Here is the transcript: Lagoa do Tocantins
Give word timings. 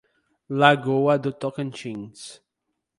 Lagoa 0.49 1.19
do 1.19 1.31
Tocantins 1.31 2.41